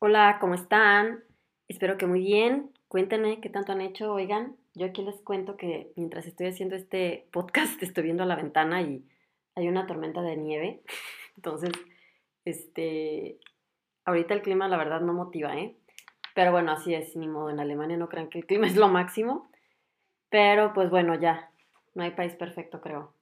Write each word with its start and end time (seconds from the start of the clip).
Hola, 0.00 0.38
¿cómo 0.40 0.54
están? 0.54 1.24
Espero 1.66 1.98
que 1.98 2.06
muy 2.06 2.20
bien. 2.20 2.70
Cuéntenme 2.86 3.40
qué 3.40 3.48
tanto 3.50 3.72
han 3.72 3.80
hecho. 3.80 4.12
Oigan, 4.12 4.54
yo 4.74 4.86
aquí 4.86 5.02
les 5.02 5.20
cuento 5.22 5.56
que 5.56 5.90
mientras 5.96 6.24
estoy 6.28 6.46
haciendo 6.46 6.76
este 6.76 7.26
podcast 7.32 7.82
estoy 7.82 8.04
viendo 8.04 8.22
a 8.22 8.26
la 8.26 8.36
ventana 8.36 8.80
y 8.80 9.04
hay 9.56 9.66
una 9.66 9.88
tormenta 9.88 10.22
de 10.22 10.36
nieve. 10.36 10.82
Entonces, 11.36 11.72
este, 12.44 13.40
ahorita 14.04 14.34
el 14.34 14.42
clima 14.42 14.68
la 14.68 14.76
verdad 14.76 15.00
no 15.00 15.14
motiva, 15.14 15.58
¿eh? 15.58 15.74
Pero 16.32 16.52
bueno, 16.52 16.70
así 16.70 16.94
es, 16.94 17.16
ni 17.16 17.26
modo. 17.26 17.50
En 17.50 17.58
Alemania 17.58 17.96
no 17.96 18.08
crean 18.08 18.28
que 18.28 18.38
el 18.38 18.46
clima 18.46 18.66
es 18.68 18.76
lo 18.76 18.86
máximo. 18.86 19.50
Pero 20.30 20.74
pues 20.74 20.90
bueno, 20.90 21.16
ya. 21.16 21.50
No 21.96 22.04
hay 22.04 22.12
país 22.12 22.36
perfecto, 22.36 22.80
creo. 22.80 23.14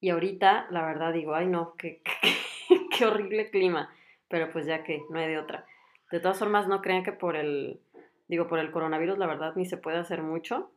Y 0.00 0.10
ahorita, 0.10 0.66
la 0.70 0.84
verdad, 0.84 1.12
digo, 1.12 1.36
ay 1.36 1.46
no, 1.46 1.76
qué, 1.76 2.02
qué, 2.02 2.80
qué 2.90 3.06
horrible 3.06 3.48
clima. 3.48 3.94
Pero 4.26 4.50
pues 4.50 4.66
ya 4.66 4.82
que 4.82 5.04
no 5.08 5.20
hay 5.20 5.28
de 5.28 5.38
otra. 5.38 5.64
De 6.10 6.20
todas 6.20 6.38
formas, 6.38 6.68
no 6.68 6.82
crean 6.82 7.02
que 7.02 7.12
por 7.12 7.36
el, 7.36 7.80
digo, 8.28 8.46
por 8.46 8.58
el 8.58 8.70
coronavirus, 8.70 9.18
la 9.18 9.26
verdad, 9.26 9.54
ni 9.56 9.66
se 9.66 9.76
puede 9.76 9.98
hacer 9.98 10.22
mucho. 10.22 10.70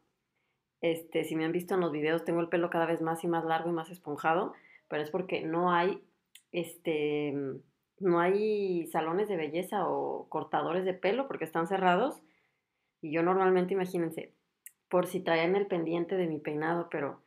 Este, 0.81 1.23
si 1.23 1.35
me 1.35 1.45
han 1.45 1.51
visto 1.51 1.75
en 1.75 1.81
los 1.81 1.91
videos, 1.91 2.23
tengo 2.23 2.39
el 2.39 2.49
pelo 2.49 2.69
cada 2.69 2.85
vez 2.85 3.01
más 3.01 3.23
y 3.23 3.27
más 3.27 3.45
largo 3.45 3.69
y 3.69 3.73
más 3.73 3.89
esponjado, 3.89 4.53
pero 4.87 5.03
es 5.03 5.11
porque 5.11 5.41
no 5.41 5.71
hay, 5.71 6.01
este, 6.51 7.33
no 7.99 8.19
hay 8.19 8.87
salones 8.87 9.27
de 9.27 9.37
belleza 9.37 9.87
o 9.87 10.27
cortadores 10.29 10.85
de 10.85 10.93
pelo 10.93 11.27
porque 11.27 11.45
están 11.45 11.67
cerrados. 11.67 12.21
Y 13.01 13.11
yo 13.11 13.23
normalmente, 13.23 13.73
imagínense, 13.73 14.33
por 14.89 15.07
si 15.07 15.19
traían 15.19 15.55
el 15.55 15.67
pendiente 15.67 16.15
de 16.15 16.27
mi 16.27 16.39
peinado, 16.39 16.87
pero 16.89 17.21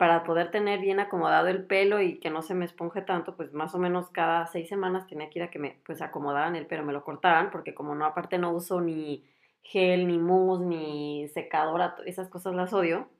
para 0.00 0.24
poder 0.24 0.50
tener 0.50 0.80
bien 0.80 0.98
acomodado 0.98 1.48
el 1.48 1.66
pelo 1.66 2.00
y 2.00 2.20
que 2.20 2.30
no 2.30 2.40
se 2.40 2.54
me 2.54 2.64
esponje 2.64 3.02
tanto, 3.02 3.36
pues 3.36 3.52
más 3.52 3.74
o 3.74 3.78
menos 3.78 4.08
cada 4.08 4.46
seis 4.46 4.66
semanas 4.66 5.06
tenía 5.06 5.28
que 5.28 5.40
ir 5.40 5.42
a 5.42 5.50
que 5.50 5.58
me 5.58 5.76
pues 5.84 6.00
acomodaran 6.00 6.56
el 6.56 6.64
pelo, 6.64 6.86
me 6.86 6.94
lo 6.94 7.04
cortaran, 7.04 7.50
porque 7.50 7.74
como 7.74 7.94
no, 7.94 8.06
aparte 8.06 8.38
no 8.38 8.50
uso 8.50 8.80
ni 8.80 9.26
gel, 9.62 10.08
ni 10.08 10.16
mousse, 10.16 10.64
ni 10.64 11.28
secadora, 11.28 11.96
esas 12.06 12.30
cosas 12.30 12.54
las 12.54 12.72
odio. 12.72 13.10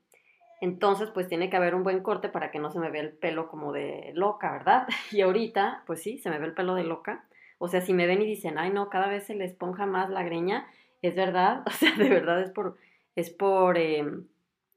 Entonces, 0.63 1.11
pues 1.11 1.29
tiene 1.29 1.51
que 1.51 1.57
haber 1.59 1.75
un 1.75 1.83
buen 1.83 2.03
corte 2.03 2.31
para 2.31 2.51
que 2.51 2.59
no 2.59 2.71
se 2.71 2.79
me 2.79 2.89
vea 2.89 3.03
el 3.03 3.13
pelo 3.13 3.49
como 3.49 3.73
de 3.73 4.13
loca, 4.15 4.51
¿verdad? 4.51 4.89
Y 5.13 5.21
ahorita, 5.21 5.83
pues 5.87 6.03
sí, 6.03 6.17
se 6.17 6.31
me 6.31 6.39
ve 6.39 6.47
el 6.47 6.55
pelo 6.55 6.75
de 6.77 6.85
loca. 6.85 7.27
O 7.59 7.69
sea, 7.69 7.83
si 7.83 7.93
me 7.93 8.07
ven 8.07 8.23
y 8.23 8.25
dicen, 8.25 8.57
ay 8.57 8.71
no, 8.71 8.89
cada 8.89 9.07
vez 9.07 9.27
se 9.27 9.35
le 9.35 9.45
esponja 9.45 9.85
más 9.85 10.09
la 10.09 10.23
greña, 10.23 10.67
es 11.03 11.15
verdad, 11.15 11.63
o 11.67 11.71
sea, 11.73 11.95
de 11.95 12.09
verdad 12.09 12.41
es 12.41 12.51
por, 12.51 12.79
es 13.17 13.29
por, 13.29 13.77
eh, 13.77 14.03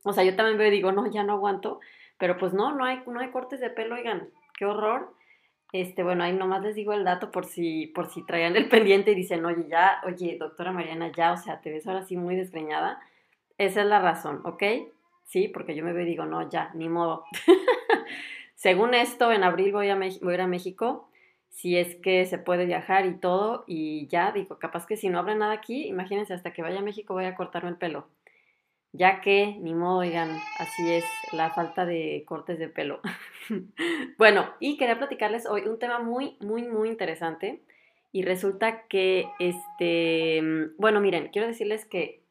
o 0.03 0.13
sea, 0.13 0.23
yo 0.23 0.35
también 0.35 0.57
veo 0.57 0.67
y 0.67 0.71
digo, 0.71 0.91
no, 0.91 1.09
ya 1.09 1.23
no 1.23 1.33
aguanto, 1.33 1.79
pero 2.17 2.37
pues 2.37 2.53
no, 2.53 2.73
no 2.73 2.85
hay, 2.85 3.01
no 3.07 3.19
hay 3.19 3.31
cortes 3.31 3.59
de 3.59 3.69
pelo, 3.69 3.95
oigan, 3.95 4.29
qué 4.57 4.65
horror. 4.65 5.13
Este, 5.71 6.03
bueno, 6.03 6.23
ahí 6.23 6.33
nomás 6.33 6.61
les 6.61 6.75
digo 6.75 6.93
el 6.93 7.03
dato 7.03 7.31
por 7.31 7.45
si, 7.45 7.87
por 7.87 8.07
si 8.07 8.25
traían 8.25 8.55
el 8.55 8.69
pendiente 8.69 9.11
y 9.11 9.15
dicen, 9.15 9.45
oye, 9.45 9.67
ya, 9.67 10.01
oye, 10.05 10.37
doctora 10.37 10.71
Mariana, 10.71 11.11
ya, 11.11 11.31
o 11.33 11.37
sea, 11.37 11.61
te 11.61 11.71
ves 11.71 11.87
ahora 11.87 12.03
sí 12.03 12.17
muy 12.17 12.35
desgreñada. 12.35 12.99
Esa 13.57 13.81
es 13.81 13.87
la 13.87 13.99
razón, 13.99 14.41
¿ok? 14.45 14.63
Sí, 15.25 15.47
porque 15.47 15.75
yo 15.75 15.83
me 15.83 15.93
veo 15.93 16.03
y 16.03 16.09
digo, 16.09 16.25
no, 16.25 16.49
ya, 16.49 16.71
ni 16.75 16.89
modo. 16.89 17.25
Según 18.55 18.93
esto, 18.93 19.31
en 19.31 19.43
abril 19.43 19.71
voy 19.71 19.89
a, 19.89 19.95
voy 19.95 20.31
a 20.31 20.33
ir 20.33 20.41
a 20.41 20.47
México, 20.47 21.09
si 21.49 21.77
es 21.77 21.95
que 21.95 22.25
se 22.25 22.38
puede 22.38 22.65
viajar 22.65 23.05
y 23.05 23.15
todo, 23.15 23.63
y 23.67 24.07
ya, 24.07 24.31
digo, 24.31 24.59
capaz 24.59 24.85
que 24.85 24.97
si 24.97 25.09
no 25.09 25.19
abre 25.19 25.35
nada 25.35 25.53
aquí, 25.53 25.88
imagínense, 25.88 26.33
hasta 26.33 26.51
que 26.53 26.61
vaya 26.61 26.79
a 26.79 26.83
México 26.83 27.13
voy 27.13 27.25
a 27.25 27.35
cortarme 27.35 27.69
el 27.69 27.77
pelo 27.77 28.07
ya 28.94 29.22
que, 29.22 29.58
ni 29.59 29.73
modo, 29.73 29.97
oigan, 29.97 30.30
así 30.59 30.94
es 30.94 31.03
la 31.31 31.49
falta 31.49 31.83
de 31.86 32.23
cortes 32.27 32.59
de 32.59 32.69
pelo. 32.69 33.02
bueno, 34.19 34.45
y 34.59 34.77
quería 34.77 35.00
platicarles 35.00 35.47
hoy 35.47 35.63
un 35.63 35.80
tema 35.80 36.00
muy, 36.00 36.38
muy, 36.41 36.61
muy 36.61 36.89
interesante. 36.89 37.63
Y 38.11 38.22
resulta 38.22 38.83
que, 38.83 39.25
este, 39.39 40.41
bueno, 40.77 41.02
miren, 41.02 41.30
quiero 41.30 41.47
decirles 41.47 41.85
que 41.85 42.22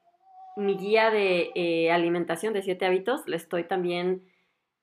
mi 0.55 0.77
guía 0.77 1.11
de 1.11 1.51
eh, 1.57 1.91
alimentación 1.91 2.53
de 2.53 2.63
siete 2.63 2.87
hábitos 2.87 3.27
la 3.27 3.35
estoy 3.35 3.65
también, 3.65 4.23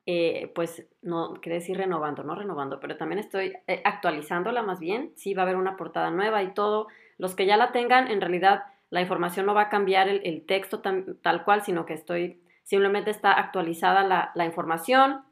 eh, 0.06 0.52
pues, 0.56 0.86
no, 1.02 1.36
quiero 1.42 1.56
decir 1.56 1.78
renovando, 1.78 2.24
no 2.24 2.36
renovando, 2.36 2.82
pero 2.82 2.98
también 2.98 3.20
estoy 3.20 3.53
eh, 3.68 3.82
actualizándola 3.86 4.64
más 4.64 4.82
bien. 4.82 5.14
Sí, 5.16 5.34
va 5.34 5.44
a 5.44 5.46
haber 5.46 5.56
una 5.56 5.78
portada 5.78 6.12
nueva 6.12 6.44
y 6.44 6.53
todo. 6.53 6.88
Los 7.18 7.36
que 7.36 7.46
ya 7.46 7.56
la 7.56 7.72
tengan, 7.72 8.12
en 8.12 8.20
realidad 8.20 8.64
la 8.90 9.02
información 9.02 9.46
no 9.46 9.54
va 9.54 9.64
a 9.64 9.70
cambiar 9.70 10.10
el, 10.10 10.46
texto 10.46 10.82
tal 10.82 11.44
cual, 11.44 11.64
sino 11.64 11.86
que 11.86 11.94
estoy, 11.94 12.42
simplemente 12.64 13.12
está 13.12 13.34
actualizada 13.34 14.04
la, 14.04 14.32
la 14.36 14.46
información. 14.46 15.24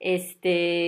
Este, 0.00 0.86